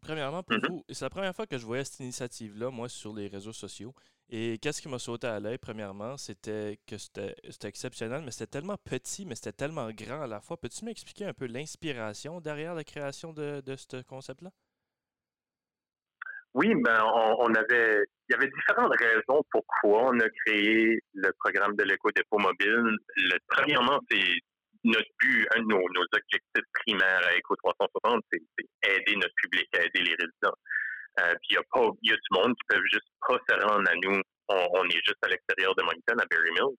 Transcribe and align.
Premièrement, 0.00 0.42
pour 0.42 0.56
mm-hmm. 0.56 0.68
vous, 0.68 0.84
c'est 0.88 1.04
la 1.04 1.10
première 1.10 1.34
fois 1.34 1.46
que 1.46 1.58
je 1.58 1.66
voyais 1.66 1.84
cette 1.84 2.00
initiative-là, 2.00 2.70
moi, 2.70 2.88
sur 2.88 3.14
les 3.14 3.28
réseaux 3.28 3.52
sociaux. 3.52 3.94
Et 4.32 4.58
qu'est-ce 4.58 4.80
qui 4.80 4.88
m'a 4.88 5.00
sauté 5.00 5.26
à 5.26 5.40
l'œil, 5.40 5.58
premièrement, 5.58 6.16
c'était 6.16 6.78
que 6.86 6.98
c'était 6.98 7.34
exceptionnel, 7.64 8.22
mais 8.24 8.30
c'était 8.30 8.58
tellement 8.58 8.76
petit, 8.76 9.26
mais 9.26 9.34
c'était 9.34 9.52
tellement 9.52 9.90
grand 9.90 10.22
à 10.22 10.26
la 10.28 10.40
fois. 10.40 10.56
Peux-tu 10.56 10.84
m'expliquer 10.84 11.24
un 11.24 11.34
peu 11.34 11.46
l'inspiration 11.46 12.40
derrière 12.40 12.74
la 12.74 12.84
création 12.84 13.32
de, 13.32 13.60
de 13.60 13.76
ce 13.76 14.02
concept-là? 14.02 14.50
Oui, 16.54 16.74
ben 16.82 17.00
on, 17.38 17.54
avait 17.54 18.04
il 18.28 18.32
y 18.32 18.34
avait 18.34 18.50
différentes 18.50 18.92
raisons 18.98 19.42
pourquoi 19.52 20.10
on 20.10 20.20
a 20.20 20.28
créé 20.44 21.00
le 21.14 21.30
programme 21.38 21.76
de 21.76 21.84
l'éco-dépôt 21.84 22.38
mobile. 22.38 22.96
Le, 23.16 23.38
premièrement, 23.48 24.00
c'est 24.10 24.18
notre 24.84 25.10
but, 25.20 25.46
un 25.56 25.62
de 25.62 25.66
nos, 25.66 25.82
objectifs 25.82 26.68
primaires 26.84 27.26
à 27.26 27.36
Eco 27.36 27.56
360, 27.56 28.24
c'est 28.32 28.40
aider 28.88 29.16
notre 29.16 29.34
public, 29.36 29.68
aider 29.74 30.02
les 30.02 30.16
résidents. 30.16 30.56
Euh, 31.20 31.34
puis 31.42 31.48
il 31.50 31.54
y 31.54 31.58
a 31.58 31.62
pas, 31.72 31.88
y 32.02 32.12
a 32.12 32.16
monde 32.32 32.54
qui 32.54 32.64
peuvent 32.68 32.90
juste 32.92 33.08
pas 33.26 33.38
se 33.48 33.66
rendre 33.66 33.90
à 33.90 33.94
nous. 34.02 34.20
On, 34.48 34.84
est 34.86 35.04
juste 35.06 35.22
à 35.22 35.28
l'extérieur 35.28 35.74
de 35.76 35.82
Moncton, 35.82 36.18
à 36.18 36.26
Berry 36.30 36.50
Mills. 36.52 36.76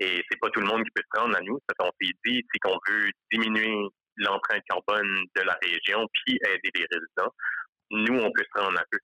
Et 0.00 0.22
c'est 0.28 0.40
pas 0.40 0.50
tout 0.50 0.60
le 0.60 0.66
monde 0.66 0.84
qui 0.84 0.90
peut 0.94 1.02
se 1.02 1.20
rendre 1.20 1.36
à 1.36 1.40
nous. 1.42 1.58
Ce 1.68 1.74
qu'on 1.78 1.90
s'est 2.00 2.12
dit, 2.24 2.42
c'est 2.52 2.58
qu'on 2.60 2.78
veut 2.88 3.10
diminuer 3.32 3.88
l'empreinte 4.16 4.62
carbone 4.68 5.24
de 5.36 5.42
la 5.42 5.58
région 5.62 6.06
puis 6.12 6.38
aider 6.46 6.70
les 6.74 6.86
résidents 6.90 7.32
nous, 7.90 8.18
on 8.18 8.32
peut 8.32 8.44
se 8.44 8.60
rendre 8.60 8.78
un 8.78 8.84
peu. 8.90 8.98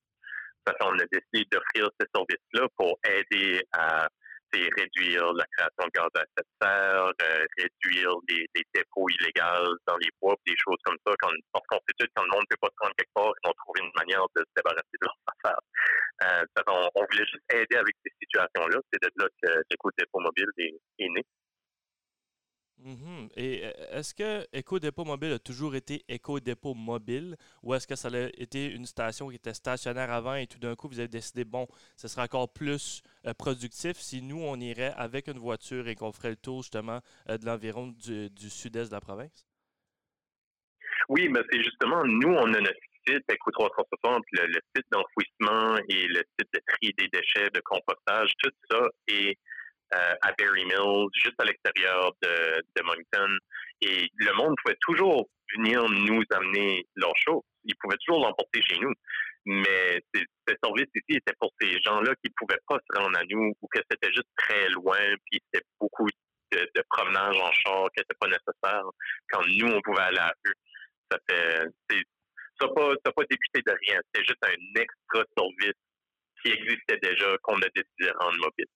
De 0.66 0.72
on 0.82 0.98
a 0.98 1.04
décidé 1.10 1.48
d'offrir 1.50 1.88
ce 1.98 2.06
service-là 2.14 2.68
pour 2.76 2.98
aider 3.04 3.62
à 3.72 4.08
réduire 4.52 5.32
la 5.34 5.44
création 5.56 5.84
de 5.86 5.90
gaz 5.94 6.08
à 6.14 6.22
effet 6.22 6.42
de 6.42 6.54
serre, 6.60 7.12
euh, 7.22 7.46
réduire 7.58 8.10
les, 8.28 8.46
dépôts 8.74 9.08
illégaux 9.08 9.76
dans 9.86 9.96
les 9.96 10.10
bois, 10.20 10.34
des 10.46 10.56
choses 10.56 10.78
comme 10.84 10.96
ça. 11.06 11.12
Quand, 11.20 11.30
qu'on 11.52 11.78
sait 11.86 11.94
tout, 11.98 12.06
quand 12.14 12.24
le 12.24 12.30
monde 12.30 12.42
ne 12.42 12.56
peut 12.56 12.60
pas 12.60 12.68
se 12.68 12.80
rendre 12.82 12.94
quelque 12.96 13.14
part, 13.14 13.32
ils 13.42 13.48
vont 13.48 13.54
trouver 13.64 13.80
une 13.84 13.92
manière 13.96 14.26
de 14.34 14.40
se 14.40 14.52
débarrasser 14.56 14.96
de 15.00 15.06
leurs 15.06 15.22
affaires. 15.26 15.62
Euh, 16.22 16.90
on, 16.94 17.04
voulait 17.10 17.26
juste 17.26 17.46
aider 17.52 17.76
avec 17.76 17.94
ces 18.04 18.12
situations-là. 18.22 18.78
C'est 18.92 19.02
de 19.02 19.10
là 19.16 19.28
que 19.42 19.62
l'écoute 19.70 19.94
dépôt 19.98 20.20
mobile 20.20 20.50
est, 20.58 20.76
est 20.98 21.08
né. 21.08 21.22
Mhm. 22.82 23.28
Et 23.36 23.62
euh, 23.64 23.98
est-ce 23.98 24.14
que 24.14 24.46
Éco-Dépôt 24.52 25.04
Mobile 25.04 25.32
a 25.32 25.38
toujours 25.38 25.74
été 25.74 26.02
Éco-Dépôt 26.08 26.74
Mobile 26.74 27.36
ou 27.62 27.74
est-ce 27.74 27.86
que 27.86 27.94
ça 27.94 28.08
a 28.08 28.28
été 28.38 28.66
une 28.66 28.86
station 28.86 29.28
qui 29.28 29.36
était 29.36 29.52
stationnaire 29.52 30.10
avant 30.10 30.34
et 30.34 30.46
tout 30.46 30.58
d'un 30.58 30.74
coup 30.74 30.88
vous 30.88 30.98
avez 30.98 31.08
décidé, 31.08 31.44
bon, 31.44 31.66
ce 31.96 32.08
sera 32.08 32.24
encore 32.24 32.50
plus 32.52 33.02
euh, 33.26 33.34
productif 33.34 33.96
si 33.98 34.22
nous 34.22 34.40
on 34.40 34.56
irait 34.56 34.94
avec 34.96 35.28
une 35.28 35.38
voiture 35.38 35.88
et 35.88 35.94
qu'on 35.94 36.12
ferait 36.12 36.30
le 36.30 36.36
tour 36.36 36.62
justement 36.62 37.00
euh, 37.28 37.36
de 37.36 37.44
l'environ 37.44 37.88
du, 37.88 38.30
sud-est 38.48 38.88
de 38.88 38.94
la 38.94 39.00
province? 39.00 39.46
Oui, 41.10 41.28
mais 41.28 41.40
c'est 41.50 41.62
justement, 41.62 42.02
nous 42.04 42.32
on 42.32 42.54
a 42.54 42.60
notre 42.60 42.80
site 43.06 43.24
Éco360, 43.28 44.22
le, 44.32 44.46
le 44.46 44.60
site 44.74 44.86
d'enfouissement 44.90 45.76
et 45.88 46.06
le 46.06 46.22
site 46.38 46.48
de 46.54 46.60
tri 46.66 46.94
des 46.96 47.08
déchets, 47.08 47.50
de 47.50 47.60
compostage, 47.60 48.30
tout 48.42 48.50
ça 48.70 48.88
est 49.08 49.36
euh, 49.94 50.14
à 50.22 50.32
Berry 50.32 50.64
Mills, 50.64 51.08
juste 51.14 51.34
à 51.38 51.44
l'extérieur 51.44 52.12
de, 52.22 52.62
de 52.76 52.82
Moncton. 52.82 53.36
Et 53.82 54.08
le 54.18 54.32
monde 54.34 54.54
pouvait 54.62 54.76
toujours 54.80 55.28
venir 55.56 55.82
nous 55.88 56.22
amener 56.32 56.86
leurs 56.96 57.16
choses. 57.16 57.42
Ils 57.64 57.74
pouvaient 57.76 57.96
toujours 58.06 58.24
l'emporter 58.24 58.62
chez 58.62 58.78
nous. 58.78 58.92
Mais 59.46 60.02
ce 60.14 60.54
service 60.62 60.88
ici 60.94 61.16
était 61.16 61.34
pour 61.40 61.50
ces 61.60 61.80
gens-là 61.80 62.14
qui 62.22 62.30
ne 62.30 62.34
pouvaient 62.36 62.60
pas 62.68 62.78
se 62.78 63.00
rendre 63.00 63.18
à 63.18 63.22
nous 63.30 63.52
ou 63.60 63.68
que 63.68 63.80
c'était 63.90 64.12
juste 64.12 64.28
très 64.36 64.68
loin, 64.68 64.98
puis 65.26 65.40
c'était 65.46 65.64
beaucoup 65.80 66.06
de, 66.52 66.58
de 66.58 66.82
en 66.90 67.52
char 67.52 67.88
qui 67.92 68.00
n'était 68.00 68.18
pas 68.20 68.26
nécessaire 68.26 68.84
quand 69.30 69.42
nous, 69.46 69.72
on 69.72 69.80
pouvait 69.80 70.02
aller 70.02 70.18
à 70.18 70.32
eux. 70.46 70.52
Ça 71.10 71.18
fait, 71.28 71.64
ça 72.60 72.66
n'a 72.66 72.72
pas, 72.72 72.94
pas 73.16 73.24
débuté 73.28 73.62
de 73.66 73.72
rien. 73.86 74.00
C'était 74.06 74.26
juste 74.26 74.44
un 74.44 74.80
extra 74.80 75.24
service 75.36 75.80
qui 76.42 76.52
existait 76.52 76.98
déjà 77.02 77.36
qu'on 77.42 77.56
a 77.56 77.68
décidé 77.74 78.06
de 78.06 78.14
rendre 78.18 78.38
mobile 78.38 78.66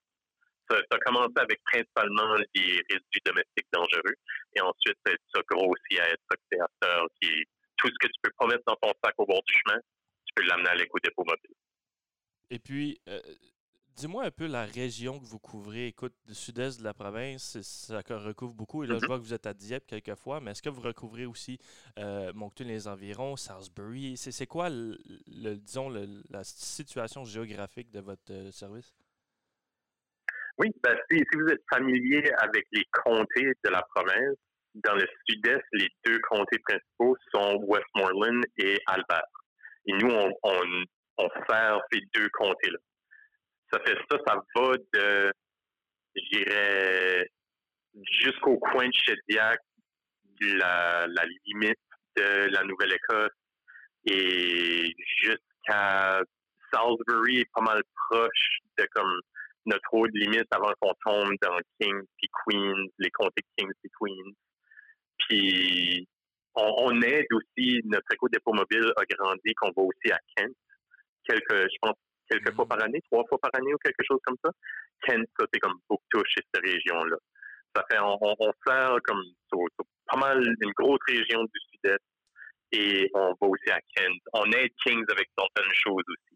ça, 0.71 0.79
a 0.91 0.99
commencé 0.99 1.33
avec 1.37 1.63
principalement 1.65 2.35
les 2.55 2.83
résidus 2.91 3.21
domestiques 3.25 3.67
dangereux. 3.73 4.15
Et 4.57 4.61
ensuite, 4.61 4.99
ça 5.07 5.41
grossit 5.49 6.01
à 6.01 6.11
être 6.11 6.37
créateur 6.51 7.07
qui 7.21 7.29
est 7.29 7.45
tout 7.77 7.89
ce 7.89 8.07
que 8.07 8.13
tu 8.13 8.21
peux 8.23 8.31
pas 8.39 8.47
mettre 8.47 8.65
dans 8.67 8.77
ton 8.77 8.93
sac 9.03 9.15
au 9.19 9.27
bord 9.27 9.43
du 9.47 9.55
chemin, 9.55 9.81
tu 10.27 10.35
peux 10.35 10.43
l'amener 10.45 10.69
à 10.69 10.75
l'éco-dépôt 10.75 11.25
mobile. 11.25 11.55
Et 12.51 12.59
puis, 12.59 13.01
euh, 13.09 13.21
dis-moi 13.97 14.25
un 14.25 14.31
peu 14.31 14.47
la 14.47 14.65
région 14.65 15.19
que 15.19 15.25
vous 15.25 15.39
couvrez. 15.39 15.89
Écoute, 15.89 16.15
le 16.27 16.35
sud-est 16.35 16.79
de 16.79 16.85
la 16.85 16.95
province, 16.95 17.61
ça 17.63 18.01
recouvre 18.01 18.55
beaucoup. 18.55 18.85
Et 18.85 18.87
là, 18.87 18.95
je 18.95 19.01
mm-hmm. 19.01 19.07
vois 19.07 19.19
que 19.19 19.23
vous 19.23 19.35
êtes 19.35 19.47
à 19.47 19.55
Dieppe 19.55 19.87
quelquefois, 19.87 20.41
mais 20.41 20.53
est-ce 20.53 20.63
que 20.63 20.69
vous 20.69 20.83
recouvrez 20.83 21.27
aussi 21.27 21.59
euh, 21.99 22.33
Moncton 22.35 22.65
les 22.65 22.89
environs, 22.89 23.37
Salisbury? 23.37 24.17
C'est 24.17 24.47
quoi, 24.47 24.69
le, 24.71 24.99
disons, 25.57 25.89
la 25.89 26.45
situation 26.45 27.25
géographique 27.25 27.91
de 27.91 28.01
votre 28.01 28.33
euh, 28.33 28.51
service? 28.51 28.95
Oui, 30.59 30.71
ben, 30.83 30.97
si, 31.11 31.23
vous 31.35 31.49
êtes 31.49 31.63
familier 31.73 32.31
avec 32.39 32.65
les 32.73 32.85
comtés 32.93 33.53
de 33.65 33.71
la 33.71 33.83
province, 33.95 34.37
dans 34.75 34.95
le 34.95 35.07
sud-est, 35.29 35.65
les 35.73 35.89
deux 36.05 36.19
comtés 36.21 36.59
principaux 36.61 37.17
sont 37.33 37.61
Westmoreland 37.67 38.41
et 38.59 38.79
Albert. 38.87 39.23
Et 39.87 39.93
nous, 39.95 40.11
on, 40.11 40.33
on, 40.43 40.85
on 41.19 41.29
sert 41.49 41.81
ces 41.93 42.01
deux 42.15 42.29
comtés-là. 42.31 42.79
Ça 43.73 43.81
fait 43.85 43.97
ça, 44.11 44.19
ça 44.27 44.37
va 44.55 44.77
de, 44.93 45.33
j'irais, 46.15 47.29
jusqu'au 48.21 48.59
coin 48.59 48.87
de 48.87 48.95
Shediac, 48.95 49.59
la, 50.41 51.07
la 51.09 51.25
limite 51.47 51.79
de 52.17 52.49
la 52.51 52.63
Nouvelle-Écosse, 52.65 53.33
et 54.07 54.93
jusqu'à 55.23 56.21
Salisbury, 56.73 57.45
pas 57.55 57.63
mal 57.63 57.83
proche 58.09 58.59
de 58.79 58.87
comme 58.93 59.21
notre 59.67 59.89
haute 59.93 60.11
limite 60.15 60.47
avant 60.51 60.73
qu'on 60.81 60.95
tombe 61.05 61.35
dans 61.43 61.59
Kings 61.81 62.05
puis 62.17 62.29
Queens, 62.45 62.87
les 62.99 63.11
comtés 63.11 63.43
Kings 63.57 63.73
et 63.85 63.91
Queens. 63.99 64.33
Puis 65.19 66.09
on, 66.55 67.01
aide 67.03 67.27
aussi, 67.33 67.81
notre 67.85 68.13
éco-dépôt 68.13 68.53
mobile 68.53 68.93
a 68.97 69.05
grandi, 69.05 69.55
qu'on 69.55 69.73
va 69.77 69.83
aussi 69.83 70.13
à 70.13 70.19
Kent, 70.37 70.55
quelques, 71.27 71.63
je 71.71 71.77
pense, 71.81 71.97
quelques 72.29 72.55
fois 72.55 72.67
par 72.67 72.83
année, 72.83 73.01
trois 73.11 73.25
fois 73.29 73.39
par 73.39 73.51
année 73.55 73.75
ou 73.75 73.79
quelque 73.79 74.05
chose 74.07 74.21
comme 74.25 74.37
ça. 74.45 74.51
Kent, 75.03 75.29
ça, 75.39 75.47
c'est 75.53 75.61
comme 75.61 75.79
touche 75.89 76.29
chez 76.29 76.43
cette 76.53 76.65
région-là. 76.65 77.17
Ça 77.75 77.85
fait, 77.91 77.99
on, 78.01 78.19
on, 78.23 78.53
fait 78.67 79.01
comme 79.05 79.23
pas 79.51 80.19
mal 80.19 80.45
une 80.61 80.73
grosse 80.73 81.01
région 81.09 81.43
du 81.43 81.61
sud-est 81.73 81.99
et 82.73 83.11
on 83.15 83.35
va 83.41 83.47
aussi 83.49 83.71
à 83.71 83.81
Kent. 83.97 84.21
On 84.33 84.45
aide 84.53 84.71
Kings 84.85 85.05
avec 85.11 85.29
certaines 85.37 85.75
choses 85.75 86.05
aussi. 86.09 86.34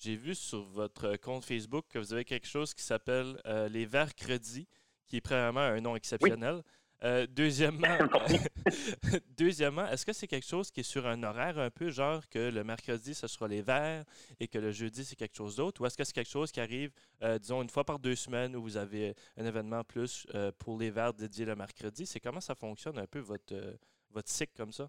J'ai 0.00 0.16
vu 0.16 0.34
sur 0.34 0.62
votre 0.62 1.16
compte 1.16 1.44
Facebook 1.44 1.84
que 1.90 1.98
vous 1.98 2.14
avez 2.14 2.24
quelque 2.24 2.46
chose 2.46 2.72
qui 2.72 2.82
s'appelle 2.82 3.38
euh, 3.44 3.68
les 3.68 3.84
Vercredis, 3.84 4.66
qui 5.06 5.18
est 5.18 5.20
premièrement 5.20 5.60
un 5.60 5.78
nom 5.82 5.94
exceptionnel. 5.94 6.62
Euh, 7.04 7.26
deuxièmement, 7.28 7.98
deuxièmement 9.36 9.86
est-ce 9.88 10.06
que 10.06 10.14
c'est 10.14 10.26
quelque 10.26 10.46
chose 10.46 10.70
qui 10.70 10.80
est 10.80 10.84
sur 10.84 11.06
un 11.06 11.22
horaire 11.22 11.58
un 11.58 11.68
peu, 11.68 11.90
genre 11.90 12.26
que 12.30 12.50
le 12.50 12.64
mercredi, 12.64 13.14
ce 13.14 13.26
sera 13.26 13.46
les 13.46 13.60
verres 13.60 14.06
et 14.38 14.48
que 14.48 14.56
le 14.56 14.70
jeudi, 14.70 15.04
c'est 15.04 15.16
quelque 15.16 15.36
chose 15.36 15.56
d'autre? 15.56 15.82
Ou 15.82 15.86
est-ce 15.86 15.98
que 15.98 16.04
c'est 16.04 16.14
quelque 16.14 16.30
chose 16.30 16.50
qui 16.50 16.60
arrive, 16.60 16.92
euh, 17.22 17.38
disons, 17.38 17.60
une 17.60 17.68
fois 17.68 17.84
par 17.84 17.98
deux 17.98 18.16
semaines 18.16 18.56
où 18.56 18.62
vous 18.62 18.78
avez 18.78 19.14
un 19.36 19.44
événement 19.44 19.84
plus 19.84 20.26
pour 20.58 20.78
les 20.78 20.90
verres 20.90 21.12
dédiés 21.12 21.44
le 21.44 21.56
mercredi? 21.56 22.06
C'est 22.06 22.20
comment 22.20 22.40
ça 22.40 22.54
fonctionne 22.54 22.98
un 22.98 23.06
peu 23.06 23.18
votre, 23.18 23.78
votre 24.10 24.30
cycle 24.30 24.54
comme 24.56 24.72
ça? 24.72 24.88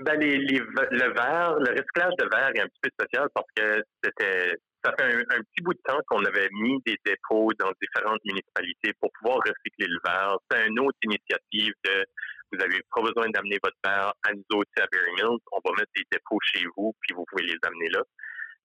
Ben, 0.00 0.18
les, 0.18 0.38
les, 0.38 0.58
le 0.58 1.12
verre, 1.12 1.56
le 1.58 1.70
recyclage 1.70 2.14
de 2.18 2.28
verre 2.30 2.50
est 2.54 2.60
un 2.60 2.66
petit 2.68 2.80
peu 2.82 2.90
spécial 2.98 3.28
parce 3.34 3.46
que 3.54 3.82
c'était 4.02 4.56
ça 4.84 4.92
fait 4.98 5.14
un, 5.14 5.42
petit 5.42 5.62
bout 5.62 5.74
de 5.74 5.80
temps 5.84 6.00
qu'on 6.08 6.24
avait 6.24 6.48
mis 6.52 6.80
des 6.86 6.96
dépôts 7.04 7.50
dans 7.58 7.70
différentes 7.82 8.24
municipalités 8.24 8.92
pour 8.98 9.10
pouvoir 9.20 9.38
recycler 9.38 9.86
le 9.86 9.98
verre. 10.04 10.38
C'est 10.50 10.66
une 10.68 10.80
autre 10.80 10.98
initiative 11.04 11.74
de 11.84 12.04
vous 12.52 12.58
n'avez 12.58 12.80
pas 12.92 13.02
besoin 13.02 13.28
d'amener 13.28 13.58
votre 13.62 13.76
verre 13.84 14.12
à 14.24 14.32
nous 14.32 14.58
autres 14.58 14.70
à 14.78 14.86
Berry 14.90 15.12
Mills. 15.16 15.38
On 15.52 15.60
va 15.64 15.76
mettre 15.76 15.92
des 15.94 16.04
dépôts 16.10 16.38
chez 16.42 16.64
vous, 16.76 16.94
puis 17.00 17.14
vous 17.14 17.24
pouvez 17.30 17.44
les 17.44 17.58
amener 17.62 17.88
là. 17.90 18.02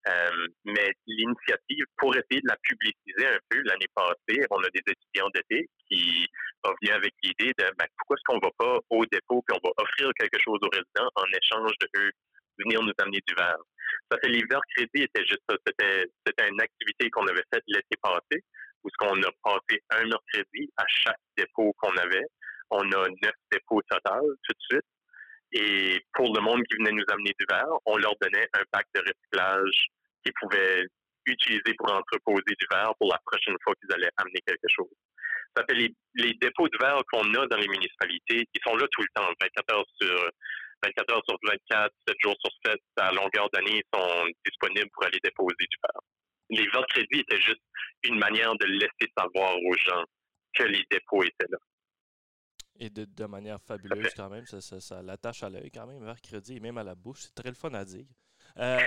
Euh, 0.08 0.48
mais 0.66 0.92
l'initiative, 1.08 1.86
pour 1.98 2.16
essayer 2.16 2.42
de 2.42 2.48
la 2.48 2.58
publiciser 2.62 3.26
un 3.26 3.40
peu, 3.50 3.62
l'année 3.64 3.90
passée, 3.96 4.46
on 4.52 4.62
a 4.62 4.70
des 4.70 4.84
étudiants 4.86 5.30
d'été 5.34 5.68
qui 5.90 6.28
ont 6.64 6.74
venu 6.82 6.94
avec 6.94 7.14
l'idée 7.24 7.54
de 7.58 7.66
ben, 7.78 7.88
pourquoi 7.98 8.16
est-ce 8.16 8.24
qu'on 8.26 8.40
va 8.40 8.52
pas 8.58 8.80
au 8.90 9.06
dépôt 9.08 9.44
puis 9.48 9.58
on 9.58 9.68
va 9.68 9.74
offrir 9.78 10.12
quelque 10.20 10.40
chose 10.40 10.60
aux 10.62 10.70
résidents 10.70 11.10
en 11.16 11.26
échange 11.26 11.74
de 11.82 11.88
eux 11.98 12.12
venir 12.60 12.82
nous 12.82 12.94
amener 13.00 13.20
du 13.28 13.34
verre. 13.36 13.58
Ça 14.12 14.18
fait 14.20 14.30
l'hiver 14.30 14.60
crédit 14.76 15.04
était 15.04 15.26
juste 15.26 15.42
ça. 15.50 15.56
C'était, 15.66 16.06
c'était 16.26 16.50
une 16.50 16.62
activité 16.62 17.10
qu'on 17.10 17.28
avait 17.28 17.44
faite 17.54 17.64
l'été 17.68 17.98
passé, 18.02 18.44
où 18.84 18.90
ce 18.90 18.98
qu'on 18.98 19.22
a 19.22 19.32
passé 19.44 19.82
un 19.92 20.06
mercredi 20.06 20.72
à 20.78 20.86
chaque 20.88 21.20
dépôt 21.38 21.74
qu'on 21.78 21.96
avait. 21.98 22.26
On 22.70 22.82
a 22.92 23.08
neuf 23.08 23.36
dépôts 23.52 23.82
total 23.90 24.22
tout 24.22 24.54
de 24.54 24.62
suite. 24.72 24.86
Et 25.56 26.04
pour 26.14 26.36
le 26.36 26.42
monde 26.42 26.64
qui 26.68 26.76
venait 26.78 26.92
nous 26.92 27.06
amener 27.08 27.34
du 27.40 27.46
verre, 27.50 27.72
on 27.86 27.96
leur 27.98 28.14
donnait 28.20 28.48
un 28.54 28.64
pack 28.72 28.86
de 28.94 29.00
recyclage 29.00 29.88
qu'ils 30.22 30.34
pouvaient 30.42 30.86
utiliser 31.26 31.74
pour 31.78 31.92
entreposer 31.92 32.56
du 32.60 32.68
verre 32.70 32.92
pour 33.00 33.10
la 33.10 33.20
prochaine 33.26 33.56
fois 33.64 33.74
qu'ils 33.76 33.92
allaient 33.94 34.12
amener 34.18 34.42
quelque 34.46 34.68
chose. 34.68 34.92
Ça 35.56 35.64
fait 35.68 35.76
les, 35.76 36.34
dépôts 36.42 36.68
de 36.68 36.78
verre 36.78 37.02
qu'on 37.10 37.34
a 37.34 37.48
dans 37.48 37.58
les 37.58 37.70
municipalités, 37.70 38.46
ils 38.54 38.62
sont 38.68 38.76
là 38.76 38.86
tout 38.92 39.02
le 39.02 39.08
temps, 39.16 39.30
24 39.40 39.74
heures 39.74 39.86
sur 40.02 40.30
24 40.84 41.14
heures 41.14 41.24
sur 41.28 41.38
24, 41.42 41.94
7 42.08 42.18
jours 42.22 42.36
sur 42.44 42.52
7, 42.66 42.80
à 42.98 43.12
longueur 43.14 43.50
d'année, 43.52 43.82
sont 43.94 44.28
disponibles 44.46 44.90
pour 44.94 45.06
aller 45.06 45.20
déposer 45.24 45.56
du 45.60 45.78
fer. 45.80 46.02
Les 46.50 46.68
ventes 46.68 46.88
crédit 46.88 47.22
étaient 47.22 47.42
juste 47.42 47.62
une 48.04 48.20
manière 48.20 48.54
de 48.56 48.66
laisser 48.66 49.12
savoir 49.18 49.56
aux 49.56 49.78
gens 49.78 50.04
que 50.54 50.64
les 50.64 50.84
dépôts 50.92 51.24
étaient 51.24 51.50
là. 51.50 51.58
Et 52.78 52.90
de, 52.90 53.26
manière 53.26 53.62
fabuleuse 53.62 54.14
quand 54.16 54.30
même, 54.30 54.46
ça, 54.46 54.60
ça, 54.62 55.02
l'attache 55.02 55.44
à 55.44 55.50
l'œil 55.50 55.72
quand 55.72 55.88
même, 55.88 56.04
vers 56.04 56.22
crédit 56.22 56.58
et 56.58 56.60
même 56.60 56.78
à 56.78 56.84
la 56.84 56.96
bouche. 56.96 57.22
C'est 57.22 57.36
très 57.36 57.50
le 57.50 57.56
fun 57.56 57.74
à 57.74 57.86
dire. 57.86 58.06
Euh, 58.58 58.80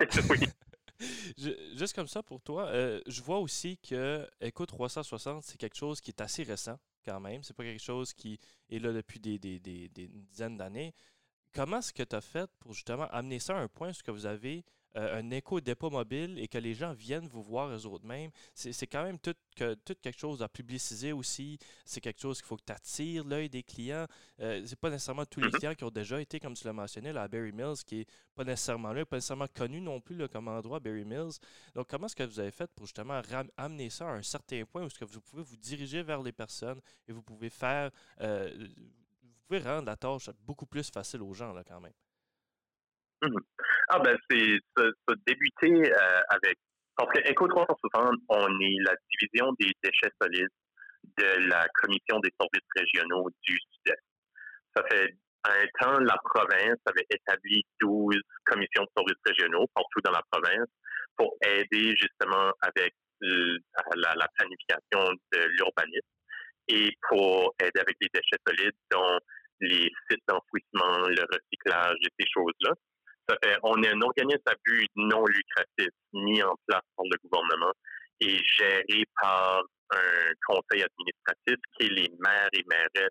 juste 1.76 1.94
comme 1.94 2.08
ça 2.08 2.22
pour 2.22 2.40
toi, 2.40 2.66
euh, 2.66 3.00
je 3.06 3.22
vois 3.22 3.38
aussi 3.38 3.78
que 3.78 4.28
Echo 4.40 4.66
360, 4.66 5.44
c'est 5.44 5.58
quelque 5.58 5.76
chose 5.76 6.00
qui 6.00 6.10
est 6.10 6.20
assez 6.20 6.42
récent 6.42 6.78
quand 7.04 7.20
même. 7.20 7.42
C'est 7.42 7.54
pas 7.54 7.64
quelque 7.64 7.82
chose 7.82 8.12
qui 8.12 8.38
est 8.70 8.78
là 8.78 8.92
depuis 8.92 9.20
des, 9.20 9.38
des, 9.38 9.60
des, 9.60 9.88
des 9.88 10.08
dizaines 10.08 10.56
d'années. 10.56 10.94
Comment 11.54 11.78
est-ce 11.78 11.92
que 11.92 12.02
tu 12.02 12.16
as 12.16 12.20
fait 12.20 12.50
pour 12.58 12.72
justement 12.72 13.06
amener 13.10 13.38
ça 13.38 13.56
à 13.56 13.60
un 13.60 13.68
point 13.68 13.90
où 13.90 14.02
que 14.02 14.10
vous 14.10 14.26
avez 14.26 14.64
euh, 14.96 15.20
un 15.20 15.30
éco-dépôt 15.30 15.90
mobile 15.90 16.38
et 16.38 16.48
que 16.48 16.58
les 16.58 16.74
gens 16.74 16.92
viennent 16.92 17.28
vous 17.28 17.42
voir 17.42 17.68
eux 17.68 17.86
autres 17.86 18.06
mêmes, 18.06 18.30
c'est 18.54 18.86
quand 18.86 19.02
même 19.02 19.18
tout, 19.18 19.34
que, 19.54 19.74
tout, 19.74 19.94
quelque 20.00 20.18
chose 20.18 20.42
à 20.42 20.48
publiciser 20.48 21.12
aussi. 21.12 21.58
C'est 21.84 22.00
quelque 22.00 22.20
chose 22.20 22.38
qu'il 22.38 22.46
faut 22.46 22.56
que 22.56 22.64
tu 22.64 22.72
attires 22.72 23.24
l'œil 23.24 23.48
des 23.48 23.62
clients. 23.62 24.06
Euh, 24.40 24.62
c'est 24.66 24.78
pas 24.78 24.90
nécessairement 24.90 25.26
tous 25.26 25.40
les 25.40 25.48
mm-hmm. 25.48 25.58
clients 25.58 25.74
qui 25.74 25.84
ont 25.84 25.90
déjà 25.90 26.20
été, 26.20 26.40
comme 26.40 26.54
tu 26.54 26.64
l'as 26.64 26.72
mentionné, 26.72 27.12
là, 27.12 27.22
à 27.22 27.28
Berry 27.28 27.52
Mills, 27.52 27.84
qui 27.84 28.00
est 28.00 28.06
pas 28.34 28.44
nécessairement 28.44 28.92
là, 28.92 29.04
pas 29.04 29.16
nécessairement 29.16 29.48
connu 29.48 29.80
non 29.80 30.00
plus 30.00 30.16
là, 30.16 30.26
comme 30.26 30.48
endroit, 30.48 30.80
Berry 30.80 31.04
Mills. 31.04 31.38
Donc, 31.74 31.88
comment 31.88 32.06
est-ce 32.06 32.16
que 32.16 32.22
vous 32.22 32.40
avez 32.40 32.50
fait 32.50 32.70
pour 32.74 32.86
justement 32.86 33.20
amener 33.56 33.90
ça 33.90 34.08
à 34.08 34.12
un 34.12 34.22
certain 34.22 34.64
point 34.64 34.82
où 34.82 34.86
est-ce 34.86 34.98
que 34.98 35.04
vous 35.04 35.20
pouvez 35.20 35.42
vous 35.42 35.56
diriger 35.56 36.02
vers 36.02 36.22
les 36.22 36.32
personnes 36.32 36.80
et 37.06 37.12
vous 37.12 37.22
pouvez 37.22 37.50
faire, 37.50 37.90
euh, 38.20 38.68
vous 39.22 39.34
pouvez 39.46 39.60
rendre 39.60 39.86
la 39.86 39.96
tâche 39.96 40.30
beaucoup 40.40 40.66
plus 40.66 40.90
facile 40.90 41.22
aux 41.22 41.34
gens 41.34 41.52
là, 41.52 41.62
quand 41.62 41.80
même? 41.80 41.92
Mm-hmm. 43.22 43.77
Ah 43.90 43.98
ben 44.00 44.16
c'est 44.30 44.58
ça, 44.76 44.84
débuté 45.26 45.90
euh, 45.90 46.20
avec 46.28 46.58
parce 46.98 47.10
que 47.12 47.30
Eco 47.30 47.46
360, 47.46 48.16
on 48.28 48.48
est 48.60 48.76
la 48.82 48.94
division 49.08 49.52
des 49.60 49.70
déchets 49.82 50.12
solides 50.20 50.48
de 51.16 51.48
la 51.48 51.66
Commission 51.74 52.18
des 52.18 52.32
services 52.38 52.68
régionaux 52.76 53.30
du 53.46 53.52
Sud-Est. 53.54 54.02
Ça 54.76 54.82
fait 54.90 55.14
un 55.44 55.64
temps, 55.80 56.00
la 56.00 56.18
province 56.24 56.76
avait 56.86 57.06
établi 57.08 57.64
12 57.80 58.20
commissions 58.46 58.82
de 58.82 58.90
services 58.96 59.22
régionaux 59.24 59.66
partout 59.74 60.00
dans 60.02 60.10
la 60.10 60.22
province 60.32 60.68
pour 61.16 61.36
aider 61.40 61.94
justement 61.96 62.52
avec 62.62 62.92
la, 63.20 64.14
la 64.16 64.28
planification 64.36 65.14
de 65.32 65.38
l'urbanisme 65.56 66.08
et 66.66 66.90
pour 67.08 67.54
aider 67.62 67.80
avec 67.80 67.96
les 68.00 68.08
déchets 68.12 68.42
solides, 68.44 68.76
dont 68.90 69.18
les 69.60 69.88
sites 70.10 70.22
d'enfouissement, 70.26 71.06
le 71.06 71.22
recyclage 71.32 71.96
et 72.02 72.10
ces 72.18 72.26
choses-là 72.34 72.72
on 73.62 73.82
est 73.82 73.88
un 73.88 74.00
organisme 74.00 74.42
à 74.46 74.54
but 74.64 74.88
non 74.96 75.24
lucratif 75.26 75.90
mis 76.12 76.42
en 76.42 76.54
place 76.66 76.82
par 76.96 77.04
le 77.04 77.16
gouvernement 77.22 77.72
et 78.20 78.38
géré 78.56 79.04
par 79.20 79.62
un 79.90 80.32
conseil 80.46 80.82
administratif 80.82 81.56
qui 81.74 81.86
est 81.86 81.90
les 81.90 82.10
maires 82.18 82.48
et 82.52 82.64
maires 82.68 83.10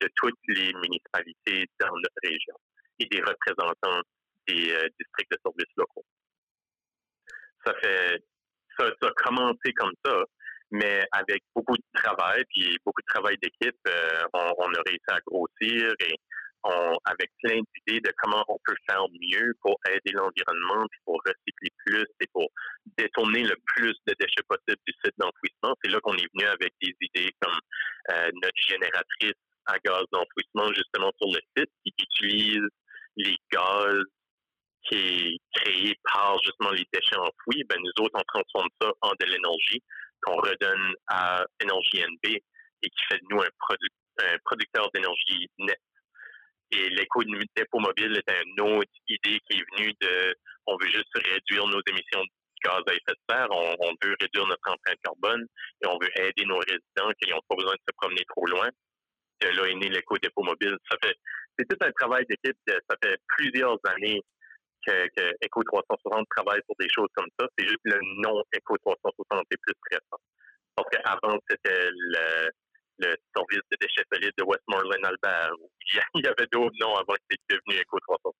de 0.00 0.08
toutes 0.16 0.38
les 0.48 0.72
municipalités 0.74 1.66
dans 1.80 1.94
notre 1.94 2.20
région 2.22 2.54
et 2.98 3.06
des 3.06 3.20
représentants 3.20 4.02
des 4.46 4.72
euh, 4.72 4.88
districts 4.98 5.32
de 5.32 5.38
services 5.42 5.74
locaux. 5.76 6.04
Ça 7.64 7.74
fait 7.82 8.22
ça, 8.78 8.86
a 8.86 9.10
commencé 9.24 9.72
comme 9.76 9.92
ça, 10.04 10.24
mais 10.70 11.06
avec 11.12 11.42
beaucoup 11.54 11.76
de 11.76 11.84
travail 11.94 12.44
puis 12.50 12.76
beaucoup 12.84 13.00
de 13.00 13.12
travail 13.12 13.36
d'équipe, 13.38 13.76
euh, 13.86 14.24
on, 14.34 14.52
on, 14.58 14.74
a 14.74 14.82
réussi 14.84 15.04
à 15.08 15.20
grossir 15.26 15.94
et 16.00 16.14
avec 17.04 17.30
plein 17.42 17.60
d'idées 17.60 18.00
de 18.00 18.12
comment 18.18 18.44
on 18.48 18.58
peut 18.64 18.76
faire 18.88 19.04
mieux 19.20 19.52
pour 19.60 19.78
aider 19.88 20.12
l'environnement, 20.12 20.86
puis 20.90 21.00
pour 21.04 21.20
recycler 21.24 21.70
plus 21.84 22.06
et 22.20 22.26
pour 22.32 22.48
détourner 22.96 23.44
le 23.44 23.56
plus 23.66 23.94
de 24.06 24.14
déchets 24.18 24.42
possible 24.48 24.80
du 24.86 24.94
site 25.04 25.14
d'enfouissement. 25.18 25.74
C'est 25.82 25.90
là 25.90 26.00
qu'on 26.00 26.16
est 26.16 26.28
venu 26.34 26.46
avec 26.46 26.72
des 26.80 26.94
idées 27.00 27.30
comme 27.40 27.58
euh, 28.10 28.30
notre 28.42 28.66
génératrice 28.66 29.34
à 29.66 29.78
gaz 29.84 30.04
d'enfouissement 30.12 30.72
justement 30.74 31.12
sur 31.20 31.28
le 31.32 31.40
site 31.56 31.70
qui 31.84 31.92
utilise 31.98 32.68
les 33.16 33.36
gaz 33.52 34.02
qui 34.84 34.96
est 34.96 35.38
créé 35.54 35.94
par 36.12 36.36
justement 36.44 36.70
les 36.70 36.86
déchets 36.92 37.16
enfouis. 37.16 37.64
Ben, 37.68 37.78
nous 37.80 38.04
autres, 38.04 38.14
on 38.14 38.40
transforme 38.40 38.68
ça 38.80 38.90
en 39.00 39.12
de 39.18 39.26
l'énergie 39.26 39.82
qu'on 40.22 40.36
redonne 40.36 40.94
à 41.08 41.44
Énergie 41.60 42.02
NB 42.02 42.26
et 42.26 42.88
qui 42.88 43.04
fait 43.08 43.18
de 43.18 43.26
nous 43.30 43.40
un 43.40 44.36
producteur 44.44 44.90
d'énergie 44.92 45.48
net 45.58 45.78
et 46.74 46.90
l'éco 46.90 47.22
dépôt 47.56 47.78
mobile 47.78 48.20
est 48.26 48.42
une 48.44 48.60
autre 48.60 48.90
idée 49.08 49.40
qui 49.48 49.58
est 49.58 49.64
venue 49.76 49.92
de 50.00 50.34
on 50.66 50.76
veut 50.76 50.88
juste 50.88 51.12
réduire 51.14 51.66
nos 51.66 51.80
émissions 51.86 52.22
de 52.22 52.30
gaz 52.64 52.82
à 52.86 52.92
effet 52.94 53.12
de 53.12 53.24
serre, 53.28 53.48
on, 53.50 53.92
veut 54.02 54.16
réduire 54.20 54.46
notre 54.46 54.72
empreinte 54.72 54.98
carbone 55.04 55.46
et 55.82 55.86
on 55.86 55.98
veut 55.98 56.10
aider 56.18 56.44
nos 56.46 56.58
résidents 56.58 57.12
qui 57.20 57.30
n'ont 57.30 57.40
pas 57.48 57.56
besoin 57.56 57.74
de 57.74 57.84
se 57.86 57.94
promener 57.96 58.24
trop 58.28 58.46
loin. 58.46 58.68
De 59.40 59.48
là 59.48 59.66
est 59.66 59.74
né 59.74 59.88
l'éco 59.88 60.16
dépôt 60.18 60.42
mobile. 60.42 60.76
Ça 60.90 60.96
fait 61.02 61.14
c'est 61.58 61.68
tout 61.68 61.76
un 61.80 61.92
travail 61.92 62.24
d'équipe. 62.26 62.56
Ça 62.66 62.96
fait 63.02 63.16
plusieurs 63.36 63.78
années 63.84 64.20
que, 64.86 65.06
que 65.16 65.32
Eco 65.44 65.62
360 65.62 66.26
travaille 66.34 66.60
sur 66.64 66.74
des 66.78 66.88
choses 66.90 67.08
comme 67.14 67.28
ça. 67.38 67.46
C'est 67.56 67.66
juste 67.66 67.84
le 67.84 67.98
nom 68.22 68.42
Eco 68.56 68.76
360 68.78 69.46
est 69.50 69.56
plus 69.56 69.74
récent. 69.90 70.20
Parce 70.76 70.88
qu'avant, 70.90 71.38
c'était 71.48 71.88
le, 71.90 72.50
le 72.98 73.16
service 73.34 73.62
de 73.70 73.76
déchets 73.80 74.04
solides 74.12 74.34
de 74.38 74.44
Westmoreland-Albert. 74.44 75.50
Il 76.14 76.24
y 76.24 76.28
avait 76.28 76.46
d'autres 76.52 76.76
noms 76.80 76.94
avant 76.94 77.14
que 77.14 77.22
c'est 77.30 77.40
devenu 77.56 77.80
Eco 77.80 77.98
360. 78.00 78.34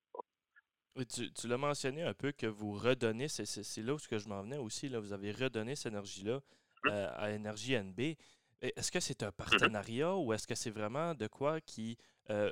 Oui, 0.96 1.06
tu, 1.06 1.32
tu 1.32 1.48
l'as 1.48 1.58
mentionné 1.58 2.04
un 2.04 2.14
peu 2.14 2.30
que 2.30 2.46
vous 2.46 2.72
redonnez, 2.72 3.26
c'est 3.28 3.82
là 3.82 3.94
où 3.94 3.98
je 3.98 4.28
m'en 4.28 4.42
venais 4.42 4.58
aussi, 4.58 4.88
là, 4.88 5.00
vous 5.00 5.12
avez 5.12 5.32
redonné 5.32 5.74
cette 5.74 5.92
énergie-là 5.92 6.36
hum. 6.36 6.90
euh, 6.90 7.10
à 7.16 7.30
Énergie 7.30 7.76
NB. 7.76 8.16
Est-ce 8.60 8.92
que 8.92 9.00
c'est 9.00 9.22
un 9.22 9.28
mm-hmm. 9.28 9.32
partenariat 9.32 10.14
ou 10.16 10.32
est-ce 10.32 10.46
que 10.46 10.54
c'est 10.54 10.70
vraiment 10.70 11.14
de 11.14 11.26
quoi 11.26 11.60
qui. 11.60 11.98
Euh, 12.30 12.50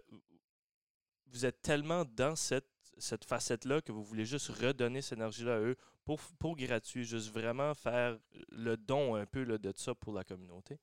vous 1.27 1.47
êtes 1.47 1.63
tellement 1.63 2.05
dans 2.05 2.37
cette, 2.37 2.69
cette 2.99 3.25
facette-là 3.25 3.81
que 3.81 3.91
vous 3.91 4.05
voulez 4.05 4.27
juste 4.27 4.49
redonner 4.49 5.01
cette 5.01 5.19
énergie-là 5.19 5.55
à 5.55 5.61
eux 5.61 5.77
pour, 6.05 6.21
pour 6.39 6.57
gratuit, 6.57 7.05
juste 7.05 7.33
vraiment 7.33 7.75
faire 7.75 8.19
le 8.51 8.77
don 8.77 9.15
un 9.15 9.25
peu 9.25 9.45
là, 9.45 9.57
de 9.57 9.73
ça 9.75 9.95
pour 9.95 10.13
la 10.13 10.25
communauté? 10.25 10.79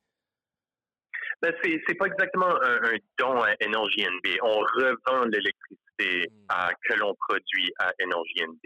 Ben, 1.41 1.53
c'est, 1.63 1.95
pas 1.95 2.07
exactement 2.07 2.49
un, 2.61 2.97
don 3.17 3.41
à 3.41 3.53
Énergie 3.61 4.03
NB. 4.03 4.39
On 4.41 4.59
revend 4.59 5.25
l'électricité 5.25 6.29
hmm. 6.29 6.71
que 6.83 6.93
l'on 6.95 7.15
produit 7.15 7.71
à 7.79 7.93
Énergie 7.99 8.43
NB. 8.43 8.59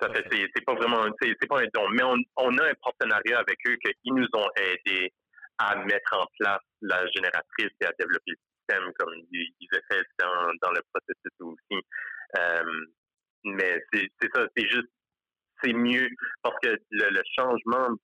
ça 0.00 0.12
fait, 0.12 0.24
c'est, 0.54 0.64
pas 0.64 0.74
vraiment, 0.74 1.04
c'est, 1.22 1.46
pas 1.48 1.60
un 1.60 1.66
don, 1.72 1.88
mais 1.90 2.02
on, 2.02 2.58
a 2.58 2.70
un 2.70 2.74
partenariat 2.82 3.38
avec 3.38 3.58
eux 3.68 3.76
qu'ils 3.76 4.14
nous 4.14 4.26
ont 4.34 4.50
aidés 4.56 5.12
à 5.58 5.76
mettre 5.76 6.12
en 6.14 6.26
place 6.38 6.62
la 6.80 7.06
génératrice 7.14 7.70
et 7.80 7.84
à 7.84 7.92
développer 7.98 8.32
le 8.32 8.36
système 8.58 8.92
comme 8.98 9.14
ils, 9.30 9.52
étaient 9.72 10.02
dans, 10.18 10.50
dans 10.62 10.72
le 10.72 10.82
processus 10.92 11.40
aussi. 11.40 11.84
Euh, 12.36 12.86
mais 13.44 13.80
c'est, 13.92 14.08
ça, 14.34 14.46
c'est 14.56 14.68
juste, 14.68 14.90
c'est 15.62 15.72
mieux 15.72 16.08
parce 16.42 16.56
que 16.62 16.76
le 16.90 17.22
changement 17.38 17.96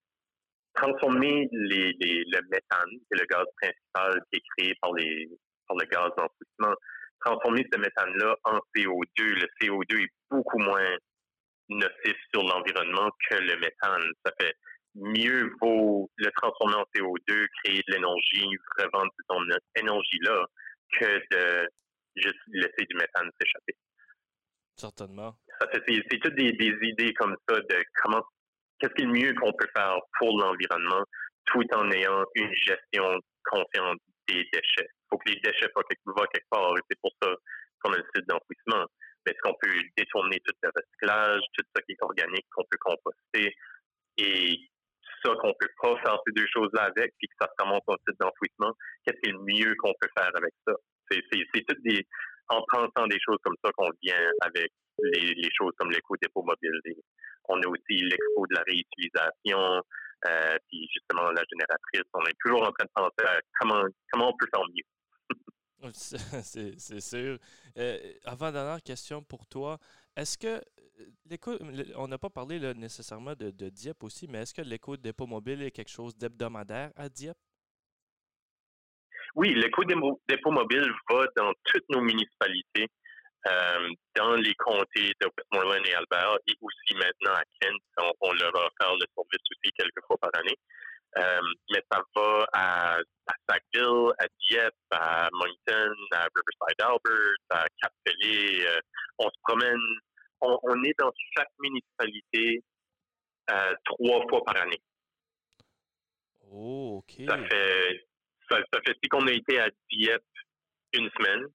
transformer 0.76 1.48
les, 1.52 1.92
les, 2.00 2.24
le 2.24 2.40
méthane, 2.50 2.90
qui 2.90 3.12
est 3.12 3.20
le 3.20 3.26
gaz 3.26 3.44
principal 3.60 4.20
qui 4.30 4.38
est 4.38 4.42
créé 4.56 4.74
par, 4.80 4.92
les, 4.94 5.28
par 5.66 5.76
le 5.76 5.86
gaz 5.86 6.10
d'enfouissement, 6.16 6.74
transformer 7.24 7.66
ce 7.72 7.78
méthane-là 7.78 8.36
en 8.44 8.58
CO2. 8.74 9.18
Le 9.18 9.48
CO2 9.60 10.04
est 10.04 10.12
beaucoup 10.30 10.58
moins 10.58 10.96
nocif 11.68 12.16
sur 12.32 12.42
l'environnement 12.42 13.10
que 13.28 13.36
le 13.36 13.56
méthane. 13.58 14.12
Ça 14.24 14.32
fait 14.40 14.54
mieux 14.94 15.52
vaut 15.60 16.10
le 16.16 16.30
transformer 16.36 16.76
en 16.76 16.84
CO2, 16.94 17.46
créer 17.62 17.82
de 17.86 17.92
l'énergie, 17.92 18.48
revendre 18.78 19.10
cette 19.26 19.82
énergie-là, 19.82 20.46
que 20.92 21.20
de 21.30 21.68
juste 22.16 22.38
laisser 22.48 22.86
du 22.88 22.96
méthane 22.96 23.30
s'échapper. 23.40 23.74
Certainement. 24.76 25.34
c'est 25.72 26.18
toutes 26.20 26.34
des, 26.34 26.52
des, 26.52 26.76
idées 26.82 27.14
comme 27.14 27.34
ça 27.48 27.56
de 27.56 27.84
comment 28.02 28.22
qu'est-ce 28.78 28.94
qui 28.94 29.02
est 29.02 29.06
le 29.06 29.12
mieux 29.12 29.34
qu'on 29.34 29.52
peut 29.52 29.68
faire 29.76 29.96
pour 30.18 30.38
l'environnement 30.38 31.02
tout 31.46 31.64
en 31.74 31.90
ayant 31.90 32.24
une 32.34 32.52
gestion 32.54 33.20
consciente 33.44 33.98
des 34.28 34.44
déchets? 34.52 34.88
Il 34.88 35.06
faut 35.10 35.18
que 35.18 35.30
les 35.30 35.40
déchets 35.40 35.68
soient 35.72 35.84
quelque 35.84 36.46
part. 36.50 36.74
C'est 36.90 37.00
pour 37.00 37.12
ça 37.22 37.30
qu'on 37.80 37.92
a 37.92 37.96
le 37.96 38.04
site 38.14 38.28
d'enfouissement. 38.28 38.86
Mais 39.24 39.32
est-ce 39.32 39.40
qu'on 39.42 39.56
peut 39.60 39.74
détourner 39.96 40.40
tout 40.44 40.54
le 40.62 40.70
recyclage, 40.74 41.42
tout 41.54 41.64
ce 41.74 41.82
qui 41.82 41.92
est 41.92 42.02
organique 42.02 42.46
qu'on 42.50 42.64
peut 42.70 42.78
composter 42.80 43.54
et 44.18 44.58
ça 45.24 45.32
qu'on 45.40 45.52
peut 45.58 45.70
pas 45.82 45.96
faire 46.02 46.18
ces 46.26 46.32
deux 46.32 46.46
choses-là 46.52 46.84
avec, 46.84 47.12
puis 47.18 47.28
que 47.28 47.34
ça 47.40 47.48
remonte 47.58 47.82
au 47.86 47.96
site 48.06 48.18
d'enfouissement, 48.20 48.72
qu'est-ce 49.04 49.20
qui 49.20 49.30
est 49.30 49.32
le 49.32 49.44
mieux 49.44 49.74
qu'on 49.78 49.94
peut 50.00 50.08
faire 50.16 50.30
avec 50.34 50.52
ça? 50.66 50.74
C'est, 51.10 51.22
tout 51.22 51.76
des, 51.84 52.06
en 52.48 52.62
pensant 52.68 53.06
des 53.06 53.18
choses 53.24 53.38
comme 53.42 53.56
ça 53.64 53.70
qu'on 53.76 53.90
vient 54.02 54.26
avec 54.40 54.70
les, 55.02 55.48
choses 55.56 55.72
comme 55.78 55.90
l'éco-dépôt 55.90 56.42
mobile, 56.42 56.80
on 57.48 57.62
a 57.62 57.66
aussi 57.66 57.96
l'expo 58.02 58.46
de 58.48 58.54
la 58.54 58.62
réutilisation, 58.66 59.82
euh, 60.26 60.56
puis 60.68 60.88
justement 60.92 61.30
la 61.30 61.42
génératrice. 61.50 62.10
On 62.14 62.24
est 62.24 62.36
toujours 62.44 62.62
en 62.62 62.72
train 62.72 62.84
de 62.84 62.90
penser 62.94 63.28
à 63.28 63.40
comment, 63.60 63.82
comment 64.12 64.30
on 64.30 64.36
peut 64.36 64.46
faire 64.52 64.64
mieux. 64.68 64.84
C'est 65.92 67.00
sûr. 67.00 67.38
Euh, 67.76 67.98
avant-dernière 68.24 68.82
question 68.82 69.22
pour 69.22 69.46
toi. 69.46 69.78
Est-ce 70.16 70.38
que 70.38 70.62
l'écho, 71.26 71.52
on 71.96 72.08
n'a 72.08 72.18
pas 72.18 72.30
parlé 72.30 72.58
nécessairement 72.74 73.34
de, 73.34 73.50
de, 73.50 73.68
Dieppe 73.68 74.02
aussi, 74.02 74.26
mais 74.28 74.38
est-ce 74.38 74.54
que 74.54 74.62
l'écho 74.62 74.96
dépôt 74.96 75.26
mobile 75.26 75.62
est 75.62 75.70
quelque 75.70 75.90
chose 75.90 76.16
d'hebdomadaire 76.16 76.90
à 76.96 77.08
Dieppe? 77.08 77.36
Oui, 79.34 79.54
l'écho 79.54 79.84
dépôt 79.84 80.50
mobile 80.50 80.90
va 81.10 81.26
dans 81.36 81.52
toutes 81.64 81.88
nos 81.90 82.00
municipalités, 82.00 82.88
euh, 83.46 83.88
dans 84.16 84.34
les 84.34 84.54
comtés 84.54 85.12
de 85.20 85.28
Westmoreland 85.36 85.84
et 85.84 85.94
Albert, 85.94 86.38
et 86.46 86.54
aussi 86.60 86.94
maintenant 86.94 87.34
à 87.34 87.42
Kent. 87.60 87.82
On, 88.20 88.32
leur 88.32 88.54
offert 88.54 88.94
le 88.94 89.06
service 89.14 89.46
aussi 89.50 89.72
quelques 89.78 90.04
fois 90.06 90.16
par 90.20 90.30
année. 90.40 90.56
Euh, 91.18 91.40
mais 91.70 91.82
ça 91.90 92.02
va 92.14 92.46
à, 92.52 92.96
à, 92.98 93.34
Sackville, 93.48 94.12
à 94.18 94.26
Dieppe, 94.38 94.74
à 94.90 95.28
Moncton, 95.32 95.94
à 96.12 96.26
Riverside 96.34 96.80
Albert, 96.80 97.36
à 97.50 97.66
Cap 97.80 97.92
euh, 98.06 98.80
on 99.18 99.24
se 99.24 99.38
promène, 99.44 99.80
on, 100.40 100.82
est 100.84 100.98
dans 100.98 101.10
chaque 101.36 101.48
municipalité 101.60 102.62
euh, 103.50 103.74
trois 103.84 104.26
fois 104.28 104.44
par 104.44 104.60
année. 104.62 104.80
Oh, 106.50 106.98
OK. 107.02 107.26
Ça 107.26 107.38
fait, 107.48 108.06
ça, 108.50 108.58
fait 108.84 108.96
si 109.02 109.08
qu'on 109.08 109.26
a 109.26 109.32
été 109.32 109.58
à 109.58 109.70
Dieppe 109.90 110.22
une 110.92 111.10
semaine, 111.10 111.46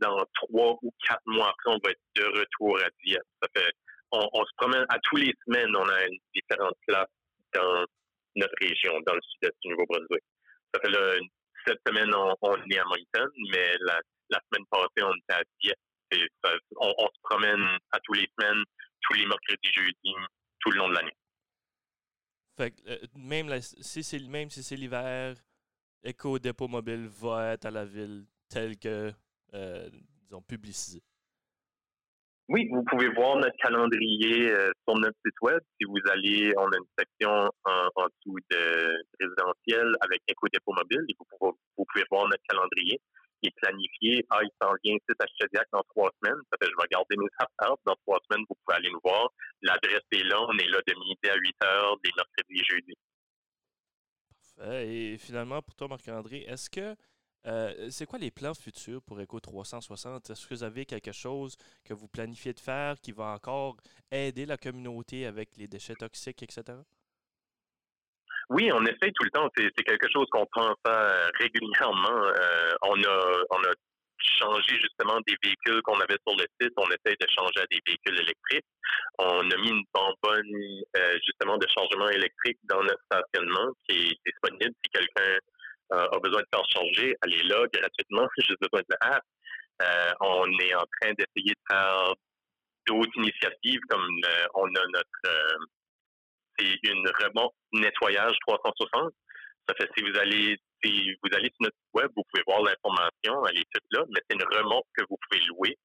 dans 0.00 0.24
trois 0.34 0.78
ou 0.82 0.92
quatre 1.06 1.22
mois 1.26 1.48
après, 1.48 1.74
on 1.74 1.78
va 1.84 1.90
être 1.90 2.00
de 2.16 2.24
retour 2.38 2.78
à 2.80 2.88
Dieppe. 3.04 3.22
Ça 3.42 3.48
fait, 3.54 3.72
on, 4.12 4.44
se 4.44 4.52
promène 4.56 4.84
à 4.88 4.98
tous 5.04 5.16
les 5.16 5.32
semaines, 5.44 5.74
on 5.74 5.88
a 5.88 6.06
une 6.06 6.18
différente 6.34 6.76
place 6.86 7.08
dans 7.54 7.84
notre 8.36 8.54
région, 8.60 9.00
dans 9.06 9.14
le 9.14 9.20
sud-est 9.22 9.56
du 9.62 9.70
Nouveau-Brunswick. 9.70 10.24
Ça 10.74 10.80
fait 10.80 10.90
là, 10.90 11.14
cette 11.66 11.80
semaine, 11.86 12.10
on, 12.14 12.54
est 12.70 12.78
à 12.78 12.84
Moncton, 12.84 13.30
mais 13.52 13.74
la, 13.80 14.00
semaine 14.50 14.66
passée, 14.70 15.02
on 15.02 15.14
était 15.14 15.34
à 15.34 15.42
Dieppe. 15.60 16.26
on, 16.76 17.06
se 17.06 17.20
promène 17.22 17.78
à 17.92 18.00
tous 18.00 18.14
les 18.14 18.28
semaines, 18.38 18.64
tous 19.02 19.14
les 19.14 19.26
mercredis, 19.26 19.72
jeudis, 19.74 20.14
tout 20.60 20.70
le 20.70 20.78
long 20.78 20.88
de 20.88 20.94
l'année. 20.94 21.16
Fait 22.56 22.74
euh, 22.86 22.98
même 23.14 23.60
si 23.60 24.02
c'est 24.02 24.20
même 24.28 24.50
si 24.50 24.62
c'est 24.62 24.76
l'hiver, 24.76 25.36
Eco 26.04 26.38
Dépôt 26.38 26.68
Mobile 26.68 27.08
va 27.08 27.52
être 27.54 27.64
à 27.64 27.70
la 27.70 27.86
ville 27.86 28.26
tel 28.50 28.78
que 28.78 29.12
euh, 29.54 29.88
disons 30.22 30.42
publicisé. 30.42 31.02
Oui, 32.48 32.68
vous 32.70 32.84
pouvez 32.84 33.08
voir 33.08 33.36
notre 33.36 33.56
calendrier 33.56 34.50
euh, 34.50 34.70
sur 34.86 34.98
notre 34.98 35.16
site 35.24 35.40
web. 35.42 35.60
Si 35.80 35.86
vous 35.86 36.00
allez, 36.10 36.52
on 36.58 36.66
a 36.66 36.76
une 36.76 36.92
section 36.98 37.48
en, 37.64 38.06
dessous 38.06 38.36
de 38.50 38.92
résidentiel 39.20 39.86
avec 40.00 40.20
éco 40.28 40.48
dépôt 40.52 40.74
mobile 40.76 41.04
et 41.08 41.14
vous, 41.18 41.56
pouvez 41.76 42.04
voir 42.10 42.28
notre 42.28 42.42
calendrier 42.48 43.00
et 43.42 43.50
planifier. 43.56 44.26
Ah, 44.30 44.40
il 44.42 44.50
s'en 44.60 44.72
vient 44.84 44.94
ici 44.94 45.16
à 45.18 45.26
Chediac 45.26 45.66
dans 45.72 45.82
trois 45.94 46.10
semaines. 46.20 46.40
Ça 46.50 46.58
fait 46.60 46.68
je 46.68 46.76
vais 46.76 46.88
garder 46.90 47.16
mes 47.16 47.32
affaires. 47.38 47.76
Dans 47.86 47.96
trois 48.06 48.18
semaines, 48.28 48.44
vous 48.48 48.56
pouvez 48.66 48.76
aller 48.76 48.90
nous 48.90 49.00
voir. 49.02 49.30
L'adresse 49.62 50.04
est 50.12 50.24
là. 50.24 50.40
On 50.42 50.58
est 50.58 50.68
là 50.68 50.80
de 50.86 50.94
midi 50.94 51.28
à 51.30 51.36
8 51.36 51.56
heures, 51.64 51.96
des 52.02 52.10
mercredis 52.16 52.60
et 52.60 52.64
jeudis. 52.68 52.98
Parfait. 54.56 54.88
Et 54.88 55.18
finalement, 55.18 55.62
pour 55.62 55.74
toi, 55.74 55.88
Marc-André, 55.88 56.44
est-ce 56.48 56.68
que 56.68 56.96
euh, 57.46 57.88
c'est 57.90 58.06
quoi 58.06 58.18
les 58.18 58.30
plans 58.30 58.54
futurs 58.54 59.02
pour 59.02 59.20
Eco 59.20 59.40
360? 59.40 60.30
Est-ce 60.30 60.46
que 60.46 60.54
vous 60.54 60.62
avez 60.62 60.86
quelque 60.86 61.12
chose 61.12 61.56
que 61.84 61.94
vous 61.94 62.08
planifiez 62.08 62.52
de 62.52 62.60
faire 62.60 63.00
qui 63.00 63.12
va 63.12 63.34
encore 63.34 63.76
aider 64.10 64.46
la 64.46 64.56
communauté 64.56 65.26
avec 65.26 65.56
les 65.56 65.66
déchets 65.66 65.94
toxiques, 65.94 66.42
etc.? 66.42 66.78
Oui, 68.50 68.70
on 68.72 68.84
essaye 68.84 69.12
tout 69.12 69.24
le 69.24 69.30
temps. 69.30 69.48
C'est 69.56 69.84
quelque 69.84 70.08
chose 70.12 70.26
qu'on 70.30 70.46
pense 70.52 70.76
à 70.84 71.28
régulièrement. 71.40 72.24
Euh, 72.26 72.72
on, 72.82 73.02
a, 73.02 73.44
on 73.50 73.62
a 73.62 73.72
changé 74.38 74.78
justement 74.80 75.18
des 75.26 75.36
véhicules 75.42 75.82
qu'on 75.82 75.98
avait 76.00 76.18
sur 76.26 76.36
le 76.36 76.46
site. 76.60 76.72
On 76.76 76.86
essaye 76.86 77.16
de 77.18 77.26
changer 77.36 77.60
à 77.60 77.66
des 77.70 77.80
véhicules 77.86 78.20
électriques. 78.20 78.66
On 79.18 79.50
a 79.50 79.56
mis 79.56 79.70
une 79.70 79.84
bonbonne 79.92 80.82
euh, 80.96 81.18
justement 81.24 81.56
de 81.58 81.66
changement 81.76 82.08
électrique 82.08 82.58
dans 82.64 82.82
notre 82.82 83.02
stationnement 83.10 83.72
qui 83.88 84.08
est 84.08 84.18
disponible 84.26 84.74
si 84.84 84.90
quelqu'un 84.92 85.22
euh, 85.22 85.38
a 85.92 86.18
besoin 86.20 86.40
de 86.40 86.46
faire 86.52 86.64
changer, 86.70 87.14
allez 87.22 87.42
là 87.44 87.66
gratuitement, 87.72 88.26
juste 88.38 88.60
besoin 88.60 88.80
de 88.80 88.96
l'app. 89.00 89.22
Euh, 89.82 90.12
on 90.20 90.46
est 90.58 90.74
en 90.74 90.84
train 91.00 91.12
d'essayer 91.14 91.52
de 91.52 91.64
faire 91.68 92.14
d'autres 92.86 93.16
initiatives 93.16 93.80
comme 93.88 94.18
euh, 94.26 94.46
on 94.54 94.66
a 94.66 94.86
notre 94.92 95.58
c'est 96.58 96.78
une 96.84 97.08
remonte 97.08 97.54
nettoyage 97.72 98.36
360. 98.46 99.12
Ça 99.68 99.74
fait 99.76 99.88
si 99.96 100.04
vous 100.04 100.18
allez 100.18 100.58
si 100.84 101.14
vous 101.22 101.30
allez 101.34 101.48
sur 101.48 101.62
notre 101.62 101.76
web, 101.94 102.10
vous 102.16 102.24
pouvez 102.30 102.42
voir 102.46 102.62
l'information, 102.62 103.46
elle 103.46 103.58
est 103.58 103.68
toute 103.72 103.84
là, 103.92 104.04
mais 104.10 104.20
c'est 104.28 104.36
une 104.36 104.58
remonte 104.58 104.84
que 104.96 105.04
vous 105.08 105.16
pouvez 105.28 105.42
louer. 105.44 105.78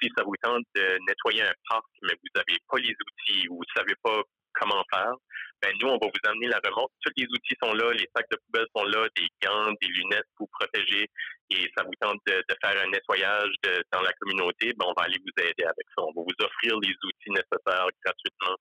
Si 0.00 0.10
ça 0.16 0.24
vous 0.24 0.34
tente 0.42 0.64
de 0.74 0.98
nettoyer 1.08 1.42
un 1.42 1.54
parc, 1.68 1.84
mais 2.02 2.12
vous 2.14 2.28
n'avez 2.34 2.58
pas 2.68 2.78
les 2.78 2.90
outils 2.92 3.48
ou 3.48 3.56
vous 3.56 3.62
ne 3.62 3.80
savez 3.80 3.94
pas 4.02 4.22
comment 4.54 4.84
faire, 4.92 5.14
ben 5.62 5.72
nous, 5.80 5.88
on 5.88 5.98
va 5.98 6.06
vous 6.06 6.28
amener 6.28 6.48
la 6.48 6.60
remonte. 6.64 6.90
Tous 7.02 7.12
les 7.16 7.26
outils 7.26 7.56
sont 7.62 7.72
là, 7.72 7.92
les 7.92 8.08
sacs 8.14 8.28
de 8.30 8.36
poubelle 8.36 8.66
sont 8.74 8.84
là, 8.84 9.06
des 9.14 9.28
gants, 9.42 9.72
des 9.80 9.86
lunettes 9.86 10.26
pour 10.36 10.48
protéger. 10.58 11.08
Et 11.50 11.70
ça 11.76 11.84
vous 11.84 11.94
tente 12.00 12.18
de, 12.26 12.42
faire 12.64 12.82
un 12.82 12.90
nettoyage 12.90 13.52
dans 13.92 14.02
la 14.02 14.12
communauté, 14.14 14.72
ben 14.74 14.86
on 14.88 14.94
va 14.98 15.06
aller 15.06 15.18
vous 15.18 15.42
aider 15.42 15.64
avec 15.64 15.86
ça. 15.94 16.02
On 16.02 16.12
va 16.12 16.22
vous 16.22 16.44
offrir 16.44 16.78
les 16.80 16.94
outils 17.04 17.30
nécessaires 17.30 17.86
gratuitement 18.04 18.56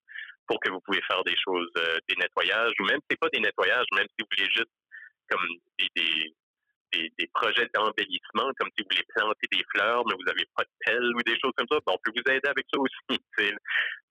pour 0.48 0.60
que 0.60 0.70
vous 0.70 0.82
pouvez 0.82 1.02
faire 1.08 1.24
des 1.24 1.36
choses, 1.44 1.72
euh, 1.78 1.98
des 2.08 2.16
nettoyages, 2.16 2.74
ou 2.80 2.86
même 2.86 3.00
si 3.02 3.08
c'est 3.12 3.20
pas 3.20 3.30
des 3.30 3.40
nettoyages, 3.40 3.86
même 3.96 4.08
si 4.10 4.16
vous 4.20 4.28
voulez 4.38 4.52
juste 4.52 4.72
comme 5.30 5.48
des, 5.96 6.34
des, 6.92 7.28
projets 7.34 7.70
d'embellissement, 7.74 8.52
comme 8.60 8.70
si 8.76 8.84
vous 8.84 8.90
voulez 8.92 9.06
planter 9.16 9.48
des 9.52 9.64
fleurs, 9.74 10.04
mais 10.06 10.14
vous 10.14 10.28
n'avez 10.28 10.46
pas 10.56 10.64
de 10.64 10.76
pelle 10.86 11.16
ou 11.16 11.22
des 11.24 11.40
choses 11.40 11.54
comme 11.56 11.68
ça, 11.72 11.80
ben 11.86 11.94
on 11.94 12.00
peut 12.04 12.12
vous 12.14 12.32
aider 12.32 12.50
avec 12.50 12.66
ça 12.72 12.80
aussi. 12.80 13.22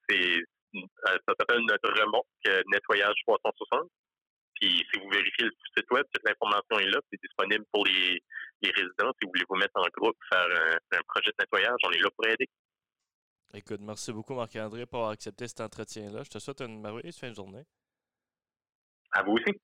C'est 0.08 0.42
ça 1.04 1.34
s'appelle 1.38 1.60
notre 1.66 1.90
remorque 2.00 2.26
euh, 2.46 2.62
nettoyage 2.72 3.14
360. 3.26 3.90
Puis 4.54 4.84
si 4.92 5.00
vous 5.00 5.08
vérifiez 5.08 5.46
le 5.46 5.52
site 5.76 5.90
web, 5.90 6.04
toute 6.12 6.24
l'information 6.24 6.78
est 6.78 6.90
là. 6.90 7.00
C'est 7.10 7.20
disponible 7.22 7.64
pour 7.72 7.86
les, 7.86 8.22
résidents. 8.62 9.12
Si 9.18 9.24
vous 9.24 9.30
voulez 9.32 9.44
vous 9.48 9.56
mettre 9.56 9.76
en 9.76 9.88
groupe, 9.96 10.16
faire 10.30 10.46
un, 10.92 11.00
projet 11.08 11.30
de 11.30 11.36
nettoyage, 11.38 11.78
on 11.84 11.90
est 11.92 12.00
là 12.00 12.10
pour 12.14 12.26
aider. 12.26 12.48
Écoute, 13.54 13.80
merci 13.80 14.12
beaucoup 14.12 14.34
Marc-André 14.34 14.86
pour 14.86 14.98
avoir 15.00 15.12
accepté 15.12 15.48
cet 15.48 15.60
entretien-là. 15.60 16.22
Je 16.24 16.30
te 16.30 16.38
souhaite 16.38 16.60
une 16.60 16.80
merveilleuse 16.80 17.18
fin 17.18 17.30
de 17.30 17.34
journée. 17.34 17.64
À 19.12 19.22
vous 19.22 19.32
aussi. 19.32 19.58